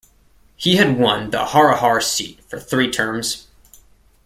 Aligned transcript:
He 0.55 0.77
had 0.77 0.97
won 0.97 1.29
the 1.29 1.45
Harihar 1.45 2.01
seat 2.01 2.43
for 2.45 2.59
three 2.59 2.89
terms. 2.89 3.45